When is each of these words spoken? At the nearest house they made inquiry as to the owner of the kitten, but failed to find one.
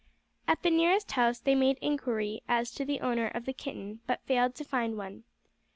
At 0.47 0.63
the 0.63 0.71
nearest 0.71 1.11
house 1.11 1.37
they 1.37 1.53
made 1.53 1.77
inquiry 1.79 2.41
as 2.47 2.71
to 2.71 2.83
the 2.83 3.01
owner 3.01 3.27
of 3.27 3.45
the 3.45 3.53
kitten, 3.53 3.99
but 4.07 4.25
failed 4.25 4.55
to 4.55 4.63
find 4.63 4.97
one. 4.97 5.25